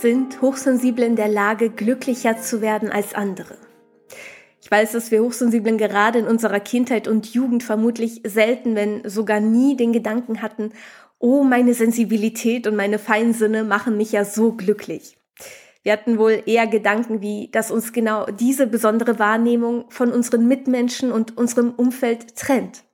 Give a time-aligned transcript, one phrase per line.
[0.00, 3.56] sind Hochsensible in der Lage, glücklicher zu werden als andere.
[4.62, 9.40] Ich weiß, dass wir Hochsensiblen gerade in unserer Kindheit und Jugend vermutlich selten, wenn sogar
[9.40, 10.72] nie den Gedanken hatten,
[11.18, 15.18] oh, meine Sensibilität und meine Feinsinne machen mich ja so glücklich.
[15.82, 21.10] Wir hatten wohl eher Gedanken wie, dass uns genau diese besondere Wahrnehmung von unseren Mitmenschen
[21.10, 22.84] und unserem Umfeld trennt,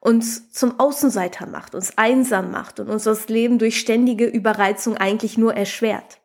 [0.00, 5.38] uns zum Außenseiter macht, uns einsam macht und uns das Leben durch ständige Überreizung eigentlich
[5.38, 6.20] nur erschwert.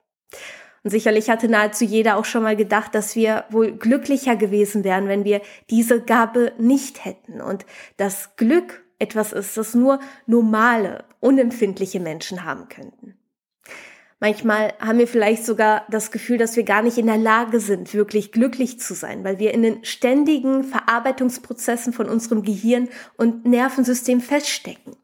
[0.84, 5.08] Und sicherlich hatte nahezu jeder auch schon mal gedacht, dass wir wohl glücklicher gewesen wären,
[5.08, 7.66] wenn wir diese Gabe nicht hätten und
[7.98, 13.16] das Glück etwas ist, das nur normale, unempfindliche Menschen haben könnten.
[14.20, 17.96] Manchmal haben wir vielleicht sogar das Gefühl, dass wir gar nicht in der Lage sind,
[17.96, 22.88] wirklich glücklich zu sein, weil wir in den ständigen Verarbeitungsprozessen von unserem Gehirn
[23.18, 24.96] und Nervensystem feststecken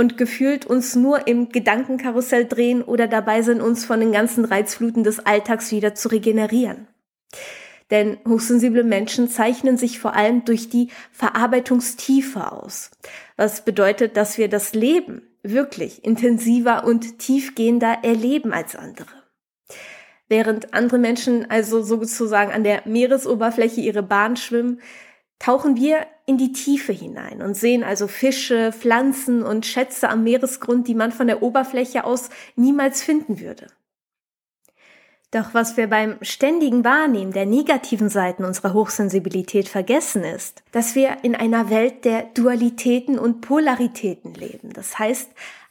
[0.00, 5.04] und gefühlt uns nur im Gedankenkarussell drehen oder dabei sind, uns von den ganzen Reizfluten
[5.04, 6.88] des Alltags wieder zu regenerieren.
[7.90, 12.92] Denn hochsensible Menschen zeichnen sich vor allem durch die Verarbeitungstiefe aus.
[13.36, 19.10] Was bedeutet, dass wir das Leben wirklich intensiver und tiefgehender erleben als andere.
[20.30, 24.80] Während andere Menschen also sozusagen an der Meeresoberfläche ihre Bahn schwimmen,
[25.40, 30.86] tauchen wir in die Tiefe hinein und sehen also Fische, Pflanzen und Schätze am Meeresgrund,
[30.86, 33.66] die man von der Oberfläche aus niemals finden würde.
[35.32, 41.18] Doch was wir beim ständigen Wahrnehmen der negativen Seiten unserer Hochsensibilität vergessen ist, dass wir
[41.22, 44.72] in einer Welt der Dualitäten und Polaritäten leben.
[44.72, 45.30] Das heißt,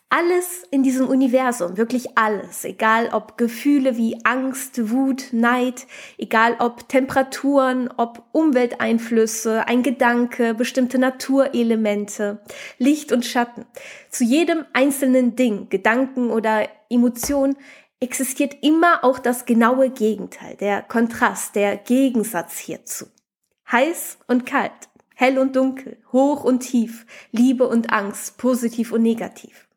[0.10, 5.86] alles in diesem Universum, wirklich alles, egal ob Gefühle wie Angst, Wut, Neid,
[6.18, 12.42] egal ob Temperaturen, ob Umwelteinflüsse, ein Gedanke, bestimmte Naturelemente,
[12.80, 13.66] Licht und Schatten.
[14.10, 17.56] Zu jedem einzelnen Ding, Gedanken oder Emotion
[18.00, 23.06] existiert immer auch das genaue Gegenteil, der Kontrast, der Gegensatz hierzu.
[23.72, 29.69] Heiß und kalt, hell und dunkel, hoch und tief, Liebe und Angst, positiv und negativ.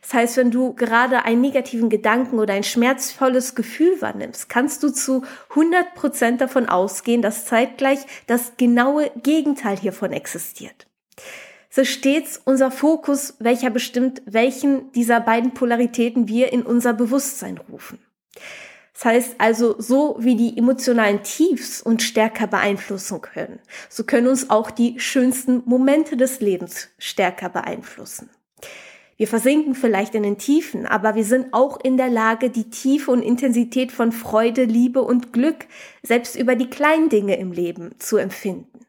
[0.00, 4.90] Das heißt, wenn du gerade einen negativen Gedanken oder ein schmerzvolles Gefühl wahrnimmst, kannst du
[4.90, 10.86] zu 100 Prozent davon ausgehen, dass zeitgleich das genaue Gegenteil hiervon existiert
[11.70, 18.00] so stets unser Fokus, welcher bestimmt, welchen dieser beiden Polaritäten wir in unser Bewusstsein rufen.
[18.92, 24.50] Das heißt also, so wie die emotionalen Tiefs uns stärker beeinflussen können, so können uns
[24.50, 28.28] auch die schönsten Momente des Lebens stärker beeinflussen.
[29.20, 33.10] Wir versinken vielleicht in den Tiefen, aber wir sind auch in der Lage, die Tiefe
[33.10, 35.66] und Intensität von Freude, Liebe und Glück
[36.02, 38.86] selbst über die kleinen Dinge im Leben zu empfinden.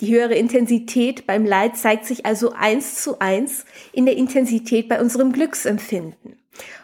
[0.00, 4.98] Die höhere Intensität beim Leid zeigt sich also eins zu eins in der Intensität bei
[4.98, 6.40] unserem Glücksempfinden.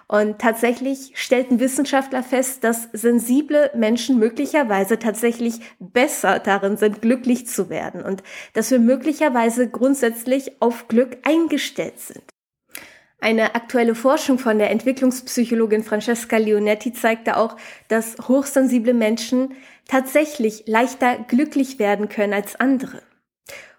[0.07, 7.71] Und tatsächlich stellten Wissenschaftler fest, dass sensible Menschen möglicherweise tatsächlich besser darin sind, glücklich zu
[7.71, 12.38] werden und dass wir möglicherweise grundsätzlich auf Glück eingestellt sind.
[13.21, 17.57] Eine aktuelle Forschung von der Entwicklungspsychologin Francesca Leonetti zeigte auch,
[17.89, 19.55] dass hochsensible Menschen
[19.89, 23.03] tatsächlich leichter glücklich werden können als andere.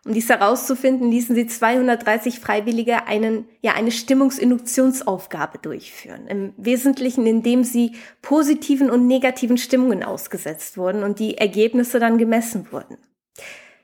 [0.05, 6.27] Um dies herauszufinden, ließen sie 230 Freiwillige einen, ja, eine Stimmungsinduktionsaufgabe durchführen.
[6.27, 12.71] Im Wesentlichen, indem sie positiven und negativen Stimmungen ausgesetzt wurden und die Ergebnisse dann gemessen
[12.71, 12.97] wurden.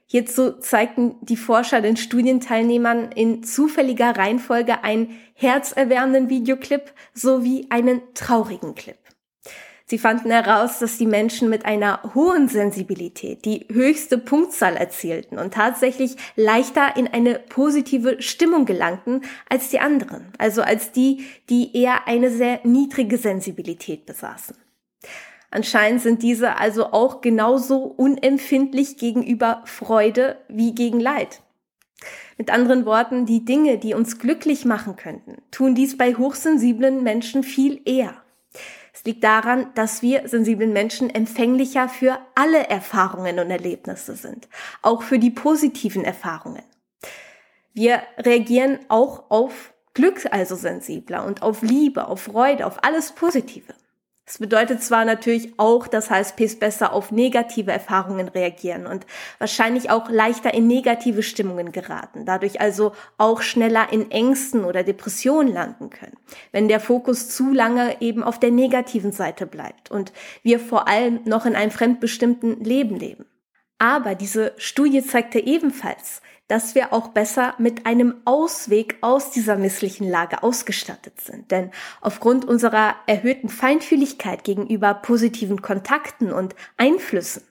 [0.08, 8.76] Hierzu zeigten die Forscher den Studienteilnehmern in zufälliger Reihenfolge einen herzerwärmenden Videoclip sowie einen traurigen
[8.76, 8.98] Clip.
[9.88, 15.54] Sie fanden heraus, dass die Menschen mit einer hohen Sensibilität die höchste Punktzahl erzielten und
[15.54, 22.08] tatsächlich leichter in eine positive Stimmung gelangten als die anderen, also als die, die eher
[22.08, 24.56] eine sehr niedrige Sensibilität besaßen.
[25.56, 31.44] Anscheinend sind diese also auch genauso unempfindlich gegenüber Freude wie gegen Leid.
[32.38, 37.42] Mit anderen Worten, die Dinge, die uns glücklich machen könnten, tun dies bei hochsensiblen Menschen
[37.42, 38.16] viel eher.
[38.92, 44.50] Es liegt daran, dass wir sensiblen Menschen empfänglicher für alle Erfahrungen und Erlebnisse sind,
[44.82, 46.64] auch für die positiven Erfahrungen.
[47.74, 53.74] Wir reagieren auch auf Glück also sensibler und auf Liebe, auf Freude, auf alles Positive.
[54.26, 59.06] Das bedeutet zwar natürlich auch, dass HSPs besser auf negative Erfahrungen reagieren und
[59.38, 65.54] wahrscheinlich auch leichter in negative Stimmungen geraten, dadurch also auch schneller in Ängsten oder Depressionen
[65.54, 66.18] landen können,
[66.52, 70.12] wenn der Fokus zu lange eben auf der negativen Seite bleibt und
[70.42, 73.26] wir vor allem noch in einem fremdbestimmten Leben leben.
[73.78, 80.10] Aber diese Studie zeigte ebenfalls, dass wir auch besser mit einem Ausweg aus dieser misslichen
[80.10, 81.52] Lage ausgestattet sind.
[81.52, 81.72] Denn
[82.02, 87.44] aufgrund unserer erhöhten Feinfühligkeit gegenüber positiven Kontakten und Einflüssen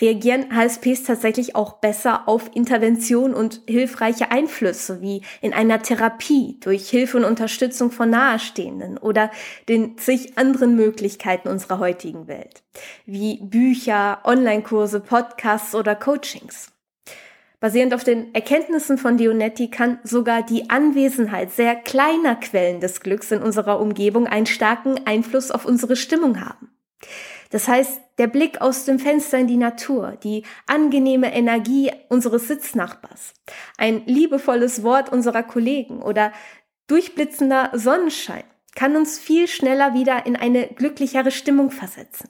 [0.00, 6.90] reagieren HSPs tatsächlich auch besser auf Intervention und hilfreiche Einflüsse, wie in einer Therapie durch
[6.90, 9.30] Hilfe und Unterstützung von Nahestehenden oder
[9.68, 12.62] den zig anderen Möglichkeiten unserer heutigen Welt,
[13.06, 16.73] wie Bücher, Online-Kurse, Podcasts oder Coachings.
[17.64, 23.32] Basierend auf den Erkenntnissen von Dionetti kann sogar die Anwesenheit sehr kleiner Quellen des Glücks
[23.32, 26.76] in unserer Umgebung einen starken Einfluss auf unsere Stimmung haben.
[27.48, 33.32] Das heißt, der Blick aus dem Fenster in die Natur, die angenehme Energie unseres Sitznachbars,
[33.78, 36.32] ein liebevolles Wort unserer Kollegen oder
[36.86, 38.44] durchblitzender Sonnenschein
[38.74, 42.28] kann uns viel schneller wieder in eine glücklichere Stimmung versetzen.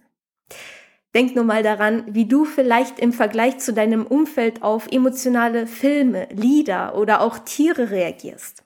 [1.14, 6.26] Denk nur mal daran, wie du vielleicht im Vergleich zu deinem Umfeld auf emotionale Filme,
[6.32, 8.64] Lieder oder auch Tiere reagierst.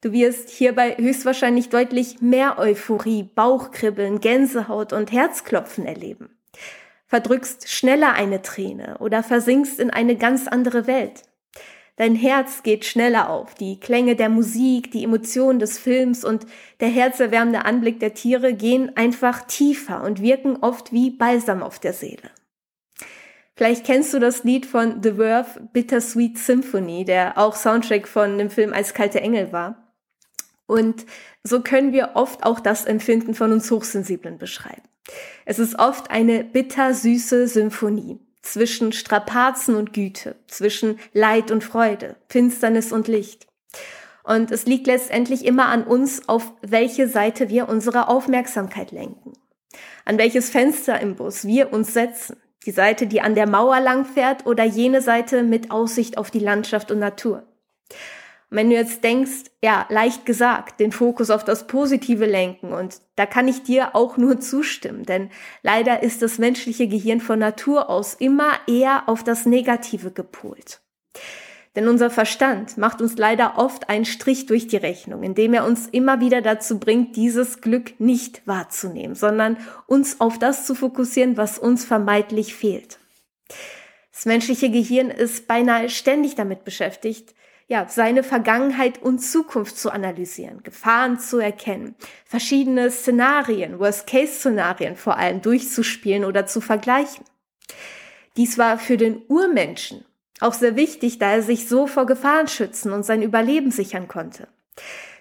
[0.00, 6.30] Du wirst hierbei höchstwahrscheinlich deutlich mehr Euphorie, Bauchkribbeln, Gänsehaut und Herzklopfen erleben.
[7.06, 11.22] Verdrückst schneller eine Träne oder versinkst in eine ganz andere Welt.
[11.98, 13.54] Dein Herz geht schneller auf.
[13.54, 16.46] Die Klänge der Musik, die Emotionen des Films und
[16.78, 21.92] der herzerwärmende Anblick der Tiere gehen einfach tiefer und wirken oft wie Balsam auf der
[21.92, 22.30] Seele.
[23.56, 28.50] Vielleicht kennst du das Lied von The Verve Bittersweet Symphony, der auch Soundtrack von dem
[28.50, 29.92] Film Eiskalte Engel war.
[30.66, 31.04] Und
[31.42, 34.82] so können wir oft auch das Empfinden von uns Hochsensiblen beschreiben.
[35.44, 38.20] Es ist oft eine bittersüße Symphonie
[38.52, 43.46] zwischen Strapazen und Güte, zwischen Leid und Freude, Finsternis und Licht.
[44.24, 49.32] Und es liegt letztendlich immer an uns, auf welche Seite wir unsere Aufmerksamkeit lenken.
[50.04, 52.36] An welches Fenster im Bus wir uns setzen.
[52.66, 56.40] Die Seite, die an der Mauer lang fährt oder jene Seite mit Aussicht auf die
[56.40, 57.44] Landschaft und Natur.
[58.50, 63.00] Und wenn du jetzt denkst, ja, leicht gesagt, den Fokus auf das Positive lenken und
[63.16, 65.30] da kann ich dir auch nur zustimmen, denn
[65.62, 70.80] leider ist das menschliche Gehirn von Natur aus immer eher auf das Negative gepolt.
[71.76, 75.86] Denn unser Verstand macht uns leider oft einen Strich durch die Rechnung, indem er uns
[75.86, 81.58] immer wieder dazu bringt, dieses Glück nicht wahrzunehmen, sondern uns auf das zu fokussieren, was
[81.58, 82.98] uns vermeintlich fehlt.
[84.10, 87.34] Das menschliche Gehirn ist beinahe ständig damit beschäftigt,
[87.68, 91.94] ja, seine Vergangenheit und Zukunft zu analysieren, Gefahren zu erkennen,
[92.24, 97.24] verschiedene Szenarien, Worst-Case-Szenarien vor allem durchzuspielen oder zu vergleichen.
[98.38, 100.04] Dies war für den Urmenschen
[100.40, 104.48] auch sehr wichtig, da er sich so vor Gefahren schützen und sein Überleben sichern konnte.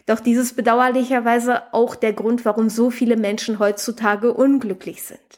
[0.05, 5.36] Doch dieses bedauerlicherweise auch der Grund, warum so viele Menschen heutzutage unglücklich sind.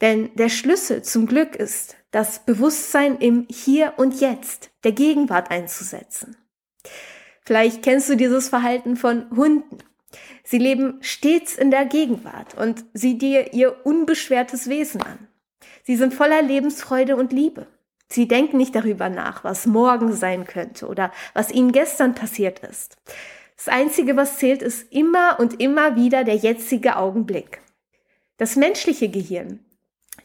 [0.00, 6.36] Denn der Schlüssel zum Glück ist, das Bewusstsein im Hier und Jetzt, der Gegenwart einzusetzen.
[7.44, 9.78] Vielleicht kennst du dieses Verhalten von Hunden.
[10.42, 15.28] Sie leben stets in der Gegenwart und sieh dir ihr unbeschwertes Wesen an.
[15.82, 17.66] Sie sind voller Lebensfreude und Liebe.
[18.08, 22.96] Sie denken nicht darüber nach, was morgen sein könnte oder was ihnen gestern passiert ist.
[23.56, 27.60] Das Einzige, was zählt, ist immer und immer wieder der jetzige Augenblick.
[28.36, 29.63] Das menschliche Gehirn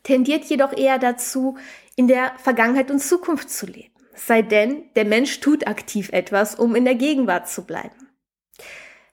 [0.03, 1.57] tendiert jedoch eher dazu,
[1.95, 3.93] in der Vergangenheit und Zukunft zu leben.
[4.15, 8.09] Sei denn, der Mensch tut aktiv etwas, um in der Gegenwart zu bleiben.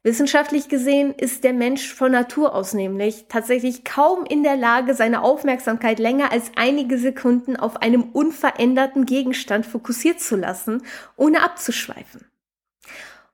[0.06, 5.22] Wissenschaftlich gesehen ist der Mensch von Natur aus nämlich tatsächlich kaum in der Lage, seine
[5.22, 10.84] Aufmerksamkeit länger als einige Sekunden auf einem unveränderten Gegenstand fokussiert zu lassen,
[11.16, 12.24] ohne abzuschweifen.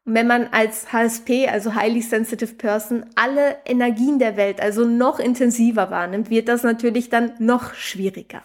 [0.04, 5.20] Und wenn man als HSP, also Highly Sensitive Person, alle Energien der Welt also noch
[5.20, 8.42] intensiver wahrnimmt, wird das natürlich dann noch schwieriger.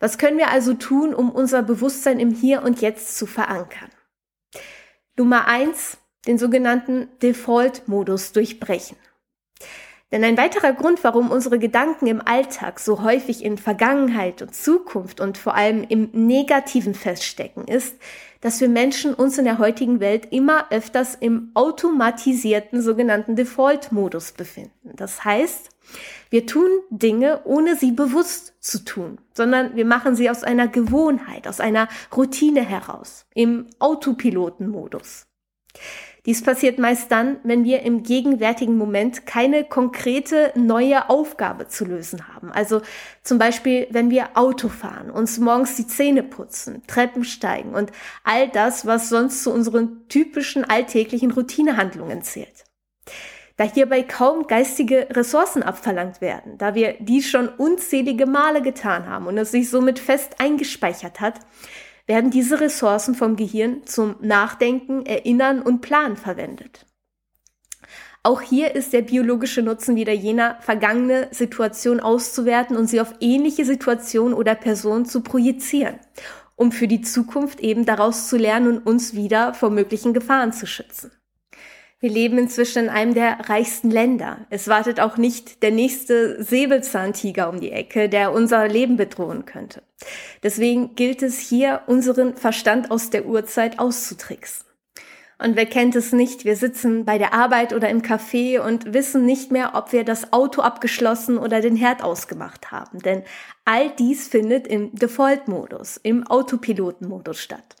[0.00, 3.90] Was können wir also tun, um unser Bewusstsein im Hier und Jetzt zu verankern?
[5.16, 8.96] Nummer eins, den sogenannten Default-Modus durchbrechen.
[10.10, 15.20] Denn ein weiterer Grund, warum unsere Gedanken im Alltag so häufig in Vergangenheit und Zukunft
[15.20, 17.96] und vor allem im Negativen feststecken, ist,
[18.42, 24.90] dass wir Menschen uns in der heutigen Welt immer öfters im automatisierten sogenannten Default-Modus befinden.
[24.94, 25.70] Das heißt,
[26.28, 31.48] wir tun Dinge, ohne sie bewusst zu tun, sondern wir machen sie aus einer Gewohnheit,
[31.48, 35.26] aus einer Routine heraus, im Autopiloten-Modus.
[36.24, 42.28] Dies passiert meist dann, wenn wir im gegenwärtigen Moment keine konkrete neue Aufgabe zu lösen
[42.28, 42.52] haben.
[42.52, 42.80] Also
[43.24, 47.90] zum Beispiel, wenn wir Auto fahren, uns morgens die Zähne putzen, Treppen steigen und
[48.22, 52.64] all das, was sonst zu unseren typischen alltäglichen Routinehandlungen zählt.
[53.56, 59.26] Da hierbei kaum geistige Ressourcen abverlangt werden, da wir dies schon unzählige Male getan haben
[59.26, 61.40] und es sich somit fest eingespeichert hat,
[62.06, 66.86] werden diese Ressourcen vom Gehirn zum Nachdenken, Erinnern und Planen verwendet.
[68.24, 73.64] Auch hier ist der biologische Nutzen wieder jener, vergangene Situation auszuwerten und sie auf ähnliche
[73.64, 75.98] Situationen oder Personen zu projizieren,
[76.54, 80.66] um für die Zukunft eben daraus zu lernen und uns wieder vor möglichen Gefahren zu
[80.66, 81.10] schützen.
[81.98, 84.46] Wir leben inzwischen in einem der reichsten Länder.
[84.50, 89.82] Es wartet auch nicht der nächste Säbelzahntiger um die Ecke, der unser Leben bedrohen könnte.
[90.42, 94.66] Deswegen gilt es hier, unseren Verstand aus der Urzeit auszutricksen.
[95.42, 96.44] Und wer kennt es nicht?
[96.44, 100.32] Wir sitzen bei der Arbeit oder im Café und wissen nicht mehr, ob wir das
[100.32, 103.00] Auto abgeschlossen oder den Herd ausgemacht haben.
[103.00, 103.24] Denn
[103.64, 107.76] all dies findet im Default-Modus, im Autopiloten-Modus statt.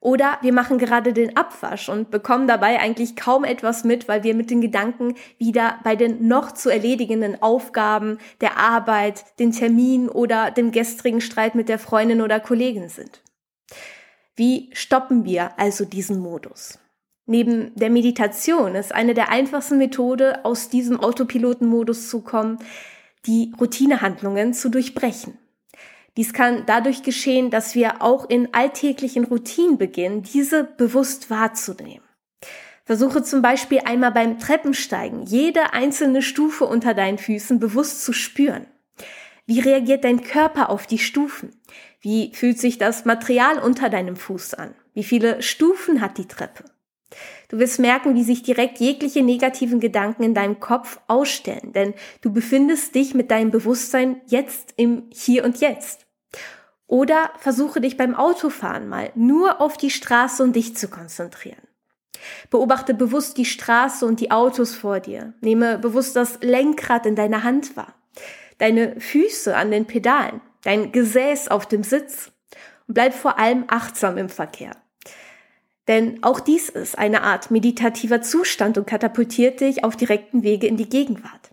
[0.00, 4.34] Oder wir machen gerade den Abwasch und bekommen dabei eigentlich kaum etwas mit, weil wir
[4.34, 10.50] mit den Gedanken wieder bei den noch zu erledigenden Aufgaben der Arbeit, den Termin oder
[10.50, 13.22] dem gestrigen Streit mit der Freundin oder Kollegin sind.
[14.36, 16.78] Wie stoppen wir also diesen Modus?
[17.26, 22.58] Neben der Meditation ist eine der einfachsten Methode, aus diesem Autopilotenmodus zu kommen,
[23.26, 25.36] die Routinehandlungen zu durchbrechen.
[26.16, 32.04] Dies kann dadurch geschehen, dass wir auch in alltäglichen Routinen beginnen, diese bewusst wahrzunehmen.
[32.84, 38.66] Versuche zum Beispiel einmal beim Treppensteigen jede einzelne Stufe unter deinen Füßen bewusst zu spüren.
[39.46, 41.60] Wie reagiert dein Körper auf die Stufen?
[42.00, 44.74] Wie fühlt sich das Material unter deinem Fuß an?
[44.94, 46.64] Wie viele Stufen hat die Treppe?
[47.48, 52.32] Du wirst merken, wie sich direkt jegliche negativen Gedanken in deinem Kopf ausstellen, denn du
[52.32, 56.06] befindest dich mit deinem Bewusstsein jetzt im Hier und Jetzt.
[56.86, 61.62] Oder versuche dich beim Autofahren mal nur auf die Straße und dich zu konzentrieren.
[62.50, 65.34] Beobachte bewusst die Straße und die Autos vor dir.
[65.40, 67.94] Nehme bewusst das Lenkrad in deiner Hand wahr.
[68.58, 70.40] Deine Füße an den Pedalen.
[70.64, 72.32] Dein Gesäß auf dem Sitz.
[72.86, 74.72] Und bleib vor allem achtsam im Verkehr.
[75.88, 80.76] Denn auch dies ist eine Art meditativer Zustand und katapultiert dich auf direkten Wege in
[80.76, 81.50] die Gegenwart.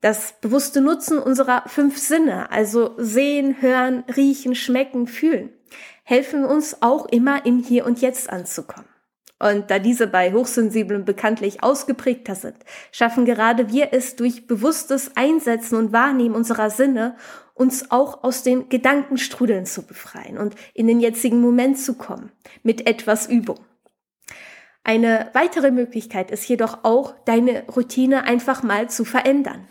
[0.00, 5.50] Das bewusste Nutzen unserer fünf Sinne, also sehen, hören, riechen, schmecken, fühlen,
[6.02, 8.88] helfen uns auch immer im Hier und Jetzt anzukommen.
[9.38, 12.56] Und da diese bei Hochsensiblen bekanntlich ausgeprägter sind,
[12.92, 17.16] schaffen gerade wir es durch bewusstes Einsetzen und Wahrnehmen unserer Sinne,
[17.54, 22.32] uns auch aus den Gedankenstrudeln zu befreien und in den jetzigen Moment zu kommen,
[22.62, 23.60] mit etwas Übung.
[24.84, 29.68] Eine weitere Möglichkeit ist jedoch auch, deine Routine einfach mal zu verändern.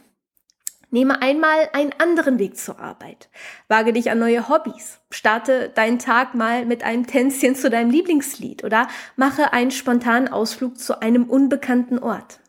[0.94, 3.30] Nehme einmal einen anderen Weg zur Arbeit.
[3.70, 5.00] Wage dich an neue Hobbys.
[5.10, 10.78] Starte deinen Tag mal mit einem Tänzchen zu deinem Lieblingslied oder mache einen spontanen Ausflug
[10.78, 12.41] zu einem unbekannten Ort.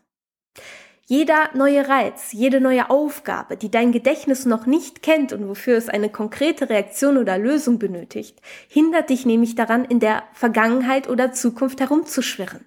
[1.05, 5.89] Jeder neue Reiz, jede neue Aufgabe, die dein Gedächtnis noch nicht kennt und wofür es
[5.89, 11.81] eine konkrete Reaktion oder Lösung benötigt, hindert dich nämlich daran, in der Vergangenheit oder Zukunft
[11.81, 12.65] herumzuschwirren.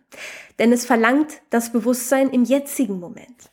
[0.58, 3.50] Denn es verlangt das Bewusstsein im jetzigen Moment.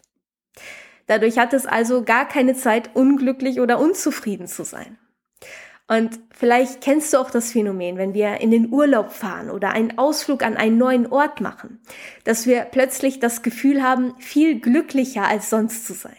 [1.07, 4.97] Dadurch hat es also gar keine Zeit, unglücklich oder unzufrieden zu sein.
[5.93, 9.95] Und vielleicht kennst du auch das Phänomen, wenn wir in den Urlaub fahren oder einen
[9.99, 11.81] Ausflug an einen neuen Ort machen,
[12.23, 16.17] dass wir plötzlich das Gefühl haben, viel glücklicher als sonst zu sein.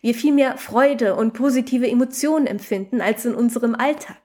[0.00, 4.16] Wir viel mehr Freude und positive Emotionen empfinden als in unserem Alltag.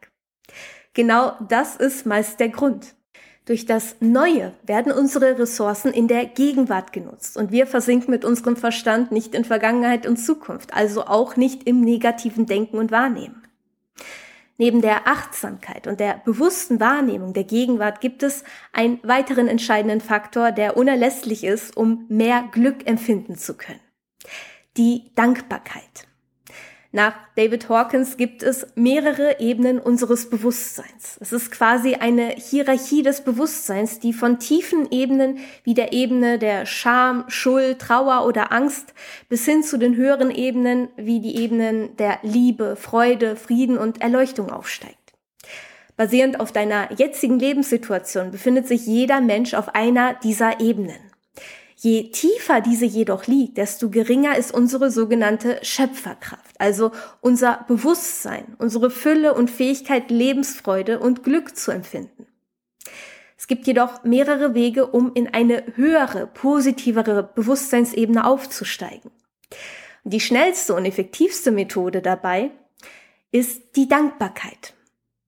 [0.93, 2.95] Genau das ist meist der Grund.
[3.43, 8.55] Durch das Neue werden unsere Ressourcen in der Gegenwart genutzt und wir versinken mit unserem
[8.55, 13.43] Verstand nicht in Vergangenheit und Zukunft, also auch nicht im negativen Denken und Wahrnehmen.
[14.57, 20.51] Neben der Achtsamkeit und der bewussten Wahrnehmung der Gegenwart gibt es einen weiteren entscheidenden Faktor,
[20.51, 23.79] der unerlässlich ist, um mehr Glück empfinden zu können.
[24.75, 26.07] Die Dankbarkeit.
[26.93, 31.17] Nach David Hawkins gibt es mehrere Ebenen unseres Bewusstseins.
[31.19, 36.65] Es ist quasi eine Hierarchie des Bewusstseins, die von tiefen Ebenen wie der Ebene der
[36.65, 38.93] Scham, Schuld, Trauer oder Angst
[39.27, 44.49] bis hin zu den höheren Ebenen wie die Ebenen der Liebe, Freude, Frieden und Erleuchtung
[44.49, 44.95] aufsteigt.
[45.97, 51.06] Basierend auf deiner jetzigen Lebenssituation befindet sich jeder Mensch auf einer dieser Ebenen.
[51.79, 56.91] Je tiefer diese jedoch liegt, desto geringer ist unsere sogenannte Schöpferkraft, also
[57.21, 62.25] unser Bewusstsein, unsere Fülle und Fähigkeit, Lebensfreude und Glück zu empfinden.
[63.37, 69.11] Es gibt jedoch mehrere Wege, um in eine höhere, positivere Bewusstseinsebene aufzusteigen.
[70.03, 72.49] Die schnellste und effektivste Methode dabei
[73.31, 74.73] ist die Dankbarkeit.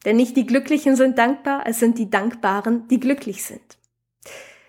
[0.03, 3.77] Denn nicht die Glücklichen sind dankbar, es sind die Dankbaren, die glücklich sind.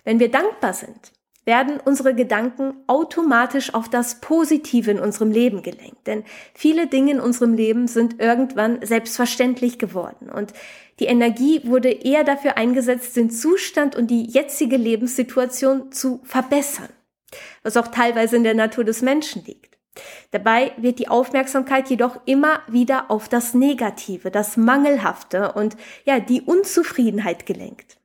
[0.04, 1.12] Wenn wir dankbar sind,
[1.50, 6.07] werden unsere Gedanken automatisch auf das Positive in unserem Leben gelenkt.
[6.07, 6.23] Denn
[6.54, 10.30] viele Dinge in unserem Leben sind irgendwann selbstverständlich geworden.
[10.30, 10.52] Und
[11.00, 16.90] die Energie wurde eher dafür eingesetzt, den Zustand und die jetzige Lebenssituation zu verbessern.
[17.64, 19.76] Was auch teilweise in der Natur des Menschen liegt.
[20.30, 26.42] Dabei wird die Aufmerksamkeit jedoch immer wieder auf das Negative, das Mangelhafte und ja, die
[26.42, 28.00] Unzufriedenheit gelenkt.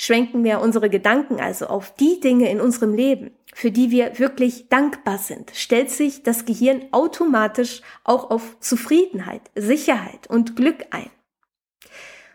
[0.00, 4.68] Schwenken wir unsere Gedanken also auf die Dinge in unserem Leben, für die wir wirklich
[4.68, 11.10] dankbar sind, stellt sich das Gehirn automatisch auch auf Zufriedenheit, Sicherheit und Glück ein.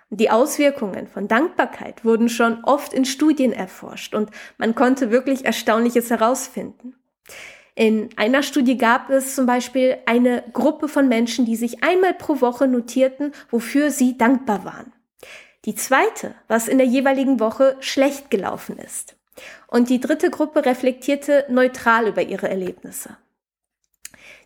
[0.10, 6.10] Die Auswirkungen von Dankbarkeit wurden schon oft in Studien erforscht und man konnte wirklich Erstaunliches
[6.10, 6.96] herausfinden.
[7.76, 12.42] In einer Studie gab es zum Beispiel eine Gruppe von Menschen, die sich einmal pro
[12.42, 14.92] Woche notierten, wofür sie dankbar waren.
[15.66, 19.16] Die zweite, was in der jeweiligen Woche schlecht gelaufen ist.
[19.68, 23.18] Und die dritte Gruppe reflektierte neutral über ihre Erlebnisse.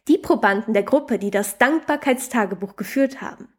[0.08, 3.50] Die Probanden der Gruppe, die das Dankbarkeitstagebuch geführt haben,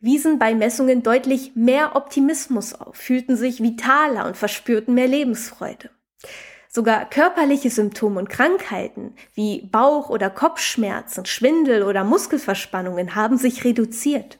[0.00, 5.90] wiesen bei Messungen deutlich mehr Optimismus auf, fühlten sich vitaler und verspürten mehr Lebensfreude.
[6.68, 14.38] Sogar körperliche Symptome und Krankheiten wie Bauch- oder Kopfschmerzen, Schwindel oder Muskelverspannungen haben sich reduziert.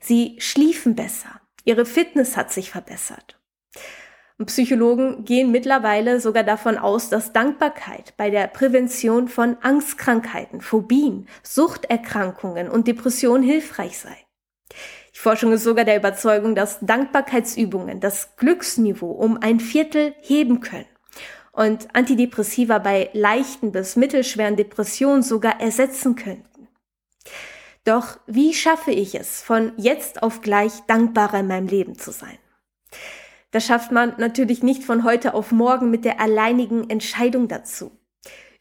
[0.00, 3.38] Sie schliefen besser, Ihre Fitness hat sich verbessert.
[4.38, 11.28] Und Psychologen gehen mittlerweile sogar davon aus, dass Dankbarkeit bei der Prävention von Angstkrankheiten, Phobien,
[11.42, 14.16] Suchterkrankungen und Depressionen hilfreich sei.
[15.14, 20.86] Die Forschung ist sogar der Überzeugung, dass Dankbarkeitsübungen das Glücksniveau um ein Viertel heben können
[21.52, 26.68] und Antidepressiva bei leichten bis mittelschweren Depressionen sogar ersetzen könnten.
[27.84, 32.38] Doch wie schaffe ich es, von jetzt auf gleich dankbarer in meinem Leben zu sein?
[33.50, 37.90] Das schafft man natürlich nicht von heute auf morgen mit der alleinigen Entscheidung dazu.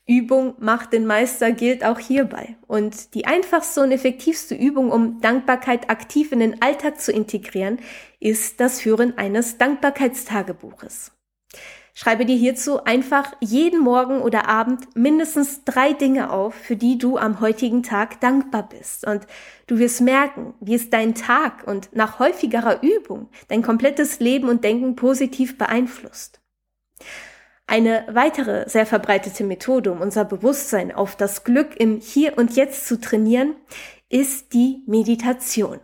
[0.08, 2.58] Übung macht den Meister gilt auch hierbei.
[2.68, 7.80] Und die einfachste und effektivste Übung, um Dankbarkeit aktiv in den Alltag zu integrieren,
[8.20, 11.12] ist das Führen eines Dankbarkeitstagebuches.
[11.94, 17.18] Schreibe dir hierzu einfach jeden Morgen oder Abend mindestens drei Dinge auf, für die du
[17.18, 19.06] am heutigen Tag dankbar bist.
[19.06, 19.28] Und
[19.68, 24.64] du wirst merken, wie es dein Tag und nach häufigerer Übung dein komplettes Leben und
[24.64, 26.40] Denken positiv beeinflusst.
[27.68, 32.88] Eine weitere sehr verbreitete Methode, um unser Bewusstsein auf das Glück im Hier und Jetzt
[32.88, 33.56] zu trainieren,
[34.10, 35.80] ist die Meditation.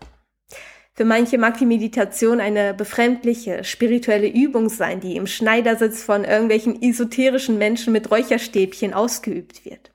[0.98, 6.82] Für manche mag die Meditation eine befremdliche, spirituelle Übung sein, die im Schneidersitz von irgendwelchen
[6.82, 9.92] esoterischen Menschen mit Räucherstäbchen ausgeübt wird.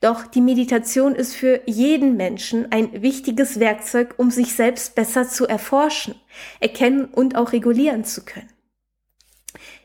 [0.00, 5.48] Doch die Meditation ist für jeden Menschen ein wichtiges Werkzeug, um sich selbst besser zu
[5.48, 6.14] erforschen,
[6.60, 8.48] erkennen und auch regulieren zu können.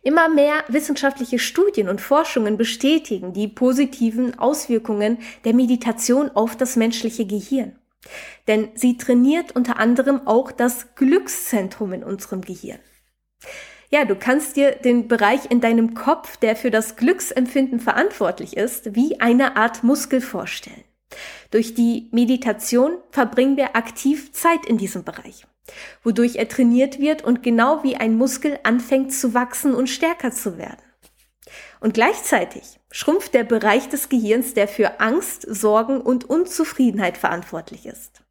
[0.03, 7.25] Immer mehr wissenschaftliche Studien und Forschungen bestätigen die positiven Auswirkungen der Meditation auf das menschliche
[7.25, 7.75] Gehirn.
[8.47, 12.79] Denn sie trainiert unter anderem auch das Glückszentrum in unserem Gehirn.
[13.89, 18.95] Ja, du kannst dir den Bereich in deinem Kopf, der für das Glücksempfinden verantwortlich ist,
[18.95, 20.83] wie eine Art Muskel vorstellen.
[21.51, 25.45] Durch die Meditation verbringen wir aktiv Zeit in diesem Bereich,
[26.03, 30.57] wodurch er trainiert wird und genau wie ein Muskel anfängt zu wachsen und stärker zu
[30.57, 30.81] werden.
[31.79, 38.21] Und gleichzeitig schrumpft der Bereich des Gehirns, der für Angst, Sorgen und Unzufriedenheit verantwortlich ist.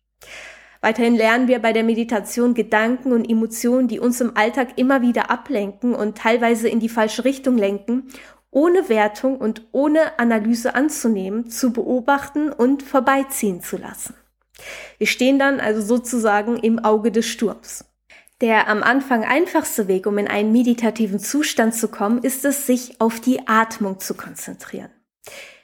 [0.81, 5.31] Weiterhin lernen wir bei der Meditation Gedanken und Emotionen, die uns im Alltag immer wieder
[5.31, 8.09] ablenken und teilweise in die falsche Richtung lenken,
[8.53, 14.15] ohne Wertung und ohne Analyse anzunehmen, zu beobachten und vorbeiziehen zu lassen.
[14.99, 17.85] Wir stehen dann also sozusagen im Auge des Sturms.
[18.43, 23.01] Der am Anfang einfachste Weg, um in einen meditativen Zustand zu kommen, ist es, sich
[23.01, 24.91] auf die Atmung zu konzentrieren.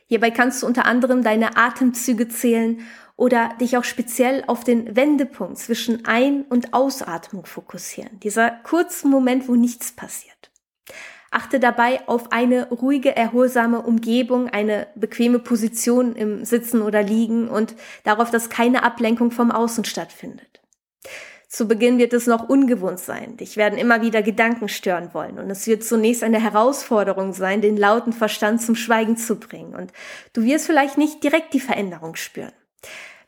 [0.07, 2.87] Hierbei kannst du unter anderem deine Atemzüge zählen
[3.17, 8.21] oder dich auch speziell auf den Wendepunkt zwischen Ein- und Ausatmung fokussieren.
[8.21, 10.53] Dieser kurze Moment, wo nichts passiert.
[11.33, 17.75] Achte dabei auf eine ruhige, erholsame Umgebung, eine bequeme Position im Sitzen oder Liegen und
[18.05, 20.62] darauf, dass keine Ablenkung vom Außen stattfindet.
[21.48, 23.38] Zu Beginn wird es noch ungewohnt sein.
[23.38, 25.38] Dich werden immer wieder Gedanken stören wollen.
[25.38, 29.74] Und es wird zunächst eine Herausforderung sein, den lauten Verstand zum Schweigen zu bringen.
[29.74, 29.92] Und
[30.34, 32.52] du wirst vielleicht nicht direkt die Veränderung spüren.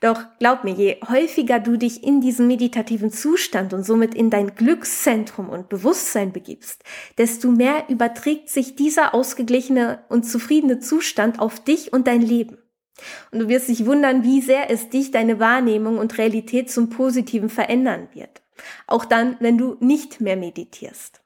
[0.01, 4.55] Doch glaub mir, je häufiger du dich in diesen meditativen Zustand und somit in dein
[4.55, 6.83] Glückszentrum und Bewusstsein begibst,
[7.19, 12.57] desto mehr überträgt sich dieser ausgeglichene und zufriedene Zustand auf dich und dein Leben.
[13.31, 17.49] Und du wirst dich wundern, wie sehr es dich, deine Wahrnehmung und Realität zum Positiven
[17.49, 18.43] verändern wird.
[18.87, 21.21] Auch dann, wenn du nicht mehr meditierst.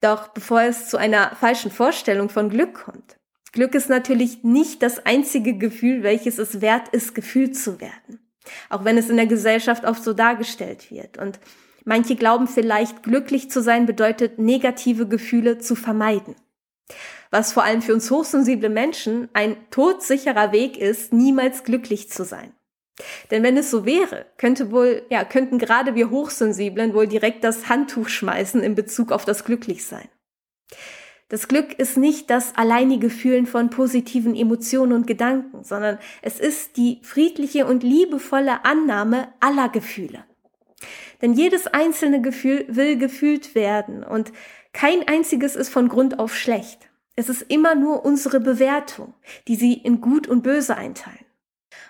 [0.00, 3.16] Doch bevor es zu einer falschen Vorstellung von Glück kommt,
[3.52, 8.20] Glück ist natürlich nicht das einzige Gefühl, welches es wert ist, gefühlt zu werden.
[8.68, 11.16] Auch wenn es in der Gesellschaft oft so dargestellt wird.
[11.16, 11.40] Und
[11.84, 16.36] manche glauben vielleicht, glücklich zu sein bedeutet, negative Gefühle zu vermeiden.
[17.36, 22.54] Was vor allem für uns hochsensible Menschen ein todsicherer Weg ist, niemals glücklich zu sein.
[23.30, 27.68] Denn wenn es so wäre, könnte wohl, ja, könnten gerade wir Hochsensiblen wohl direkt das
[27.68, 30.08] Handtuch schmeißen in Bezug auf das Glücklichsein.
[31.28, 36.78] Das Glück ist nicht das alleinige Fühlen von positiven Emotionen und Gedanken, sondern es ist
[36.78, 40.24] die friedliche und liebevolle Annahme aller Gefühle.
[41.20, 44.32] Denn jedes einzelne Gefühl will gefühlt werden und
[44.72, 46.88] kein einziges ist von Grund auf schlecht.
[47.16, 49.14] Es ist immer nur unsere Bewertung,
[49.48, 51.24] die sie in Gut und Böse einteilen.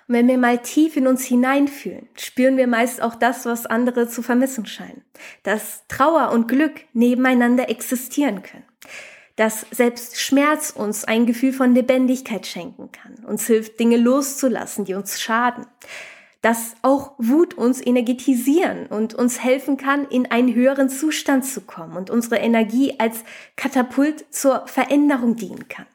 [0.09, 4.09] Und wenn wir mal tief in uns hineinfühlen, spüren wir meist auch das, was andere
[4.09, 5.05] zu vermissen scheinen.
[5.43, 8.65] Dass Trauer und Glück nebeneinander existieren können
[9.37, 14.95] dass selbst Schmerz uns ein Gefühl von Lebendigkeit schenken kann, uns hilft, Dinge loszulassen, die
[14.95, 15.67] uns schaden,
[16.47, 21.97] dass auch Wut uns energetisieren und uns helfen kann, in einen höheren Zustand zu kommen
[21.97, 23.25] und unsere Energie als
[23.57, 25.87] Katapult zur Veränderung dienen kann,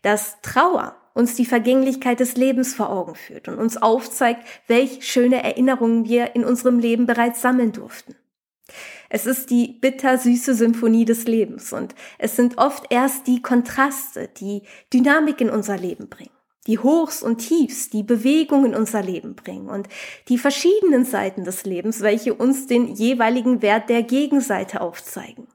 [0.00, 5.42] dass Trauer uns die Vergänglichkeit des Lebens vor Augen führt und uns aufzeigt, welch schöne
[5.44, 8.14] Erinnerungen wir in unserem Leben bereits sammeln durften.
[9.10, 14.62] Es ist die bittersüße Symphonie des Lebens und es sind oft erst die Kontraste, die
[14.94, 16.37] Dynamik in unser Leben bringen,
[16.68, 19.88] die Hochs und Tiefs, die Bewegung in unser Leben bringen und
[20.28, 25.48] die verschiedenen Seiten des Lebens, welche uns den jeweiligen Wert der Gegenseite aufzeigen.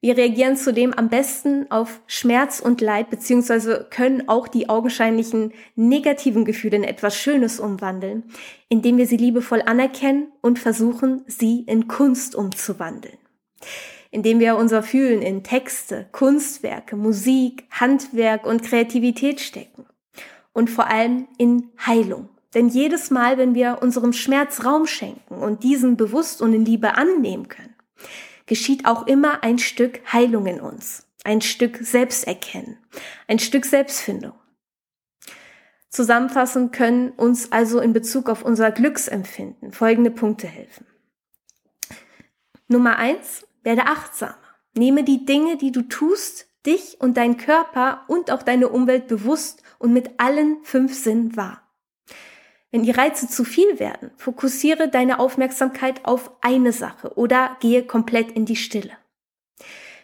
[0.00, 6.44] Wir reagieren zudem am besten auf Schmerz und Leid, beziehungsweise können auch die augenscheinlichen negativen
[6.44, 8.24] Gefühle in etwas Schönes umwandeln,
[8.68, 13.18] indem wir sie liebevoll anerkennen und versuchen, sie in Kunst umzuwandeln.
[14.16, 19.84] Indem wir unser Fühlen in Texte, Kunstwerke, Musik, Handwerk und Kreativität stecken.
[20.54, 22.30] Und vor allem in Heilung.
[22.54, 26.94] Denn jedes Mal, wenn wir unserem Schmerz Raum schenken und diesen bewusst und in Liebe
[26.94, 27.74] annehmen können,
[28.46, 32.78] geschieht auch immer ein Stück Heilung in uns, ein Stück Selbsterkennen,
[33.28, 34.32] ein Stück Selbstfindung.
[35.90, 40.86] Zusammenfassend können uns also in Bezug auf unser Glücksempfinden folgende Punkte helfen.
[42.68, 44.38] Nummer eins, werde achtsamer.
[44.74, 49.62] Nehme die Dinge, die du tust, dich und dein Körper und auch deine Umwelt bewusst
[49.78, 51.62] und mit allen fünf Sinnen wahr.
[52.70, 58.32] Wenn die Reize zu viel werden, fokussiere deine Aufmerksamkeit auf eine Sache oder gehe komplett
[58.32, 58.92] in die Stille.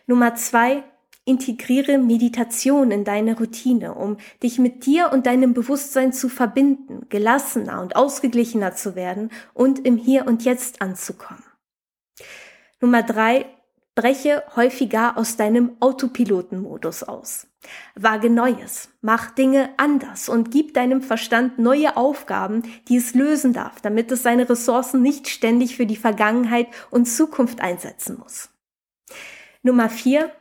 [0.07, 0.83] Nummer zwei,
[1.25, 7.81] integriere Meditation in deine Routine, um dich mit dir und deinem Bewusstsein zu verbinden, gelassener
[7.81, 11.45] und ausgeglichener zu werden und im Hier und Jetzt anzukommen.
[12.83, 13.47] Nummer drei,
[13.95, 17.47] breche häufiger aus deinem Autopilotenmodus aus.
[17.95, 23.81] Wage Neues, mach Dinge anders und gib deinem Verstand neue Aufgaben, die es lösen darf,
[23.81, 28.51] damit es seine Ressourcen nicht ständig für die Vergangenheit und Zukunft einsetzen muss.
[29.63, 30.33] Nummer vier,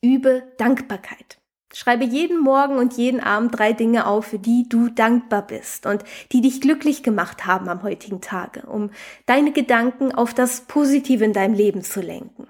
[0.00, 1.39] übe Dankbarkeit.
[1.72, 6.02] Schreibe jeden Morgen und jeden Abend drei Dinge auf, für die du dankbar bist und
[6.32, 8.90] die dich glücklich gemacht haben am heutigen Tage, um
[9.26, 12.48] deine Gedanken auf das Positive in deinem Leben zu lenken.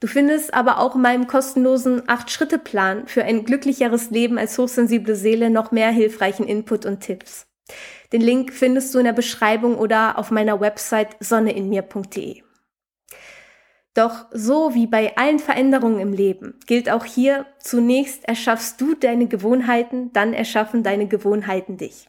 [0.00, 5.50] Du findest aber auch in meinem kostenlosen 8-Schritte-Plan für ein glücklicheres Leben als hochsensible Seele
[5.50, 7.46] noch mehr hilfreichen Input und Tipps.
[8.12, 12.42] Den Link findest du in der Beschreibung oder auf meiner Website sonneinmir.de.
[13.98, 19.26] Doch so wie bei allen Veränderungen im Leben gilt auch hier, zunächst erschaffst du deine
[19.26, 22.06] Gewohnheiten, dann erschaffen deine Gewohnheiten dich.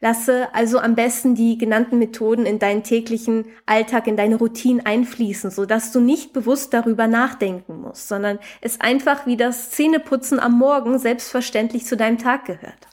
[0.00, 5.52] Lasse also am besten die genannten Methoden in deinen täglichen Alltag, in deine Routine einfließen,
[5.52, 10.58] so dass du nicht bewusst darüber nachdenken musst, sondern es einfach wie das Zähneputzen am
[10.58, 12.88] Morgen selbstverständlich zu deinem Tag gehört.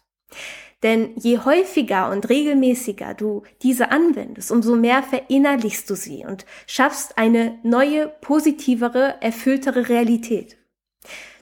[0.83, 7.17] Denn je häufiger und regelmäßiger du diese anwendest, umso mehr verinnerlichst du sie und schaffst
[7.17, 10.57] eine neue, positivere, erfülltere Realität.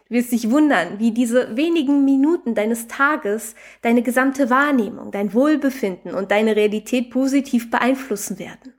[0.08, 6.14] Du wirst dich wundern, wie diese wenigen Minuten deines Tages deine gesamte Wahrnehmung, dein Wohlbefinden
[6.14, 8.74] und deine Realität positiv beeinflussen werden.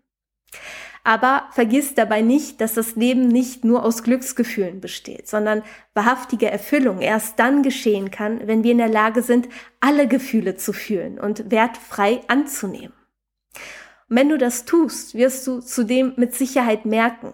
[1.05, 5.63] Aber vergiss dabei nicht, dass das Leben nicht nur aus Glücksgefühlen besteht, sondern
[5.95, 9.49] wahrhaftige Erfüllung erst dann geschehen kann, wenn wir in der Lage sind,
[9.81, 12.93] alle Gefühle zu fühlen und wertfrei anzunehmen.
[14.09, 17.33] Und wenn du das tust, wirst du zudem mit Sicherheit merken,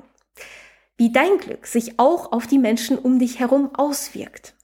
[0.96, 4.54] wie dein Glück sich auch auf die Menschen um dich herum auswirkt.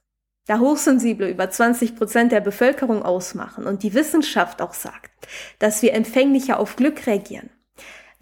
[0.47, 5.11] Da Hochsensible über 20 Prozent der Bevölkerung ausmachen und die Wissenschaft auch sagt,
[5.57, 7.49] dass wir empfänglicher auf Glück reagieren,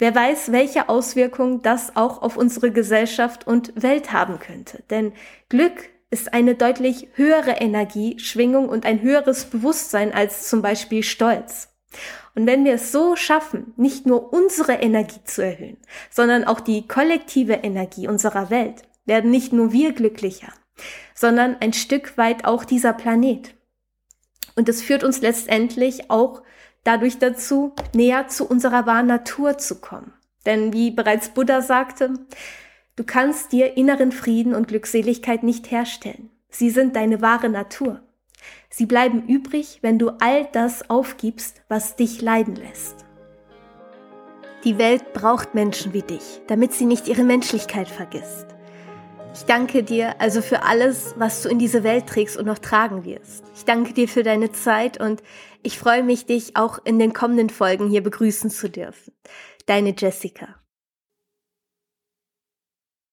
[0.04, 4.82] wer weiß, welche Auswirkungen das auch auf unsere Gesellschaft und Welt haben könnte.
[4.90, 5.14] Denn
[5.48, 11.70] Glück ist eine deutlich höhere Energie, Schwingung und ein höheres Bewusstsein als zum Beispiel Stolz.
[12.34, 15.78] Und wenn wir es so schaffen, nicht nur unsere Energie zu erhöhen,
[16.10, 20.52] sondern auch die kollektive Energie unserer Welt, werden nicht nur wir glücklicher,
[21.14, 23.54] sondern ein Stück weit auch dieser Planet.
[24.54, 26.42] Und es führt uns letztendlich auch
[26.84, 30.12] dadurch dazu, näher zu unserer wahren Natur zu kommen.
[30.46, 32.14] Denn wie bereits Buddha sagte,
[32.96, 36.30] du kannst dir inneren Frieden und Glückseligkeit nicht herstellen.
[36.50, 38.00] Sie sind deine wahre Natur.
[38.68, 43.04] Sie bleiben übrig, wenn du all das aufgibst, was dich leiden lässt.
[44.64, 48.46] Die Welt braucht Menschen wie dich, damit sie nicht ihre Menschlichkeit vergisst.
[49.34, 53.04] Ich danke dir also für alles, was du in diese Welt trägst und noch tragen
[53.04, 53.44] wirst.
[53.54, 55.22] Ich danke dir für deine Zeit und
[55.64, 59.12] ich freue mich, dich auch in den kommenden Folgen hier begrüßen zu dürfen.
[59.66, 60.63] Deine Jessica.